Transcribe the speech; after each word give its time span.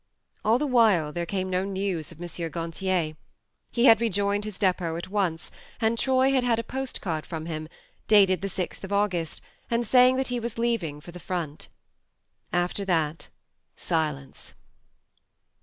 All 0.43 0.57
the 0.57 0.65
while 0.65 1.13
there 1.13 1.27
came 1.27 1.47
no 1.51 1.63
news 1.63 2.11
of 2.11 2.19
M. 2.19 2.27
Gantier. 2.49 3.15
He 3.69 3.85
had 3.85 4.01
rejoined 4.01 4.45
his 4.45 4.57
depot 4.57 4.95
at 4.97 5.09
once, 5.09 5.51
and 5.79 5.95
Troy 5.95 6.31
had 6.31 6.43
had 6.43 6.57
a 6.57 6.63
post 6.63 7.01
card 7.01 7.23
from 7.23 7.45
him, 7.45 7.69
dated 8.07 8.41
the 8.41 8.47
6th 8.47 8.83
of 8.83 8.91
August, 8.91 9.41
and 9.69 9.85
saying 9.85 10.15
that 10.15 10.29
he 10.29 10.39
was 10.39 10.57
leaving 10.57 11.01
for 11.01 11.11
the 11.11 11.19
front. 11.19 11.67
After 12.51 12.83
that, 12.85 13.27
silence. 13.75 14.53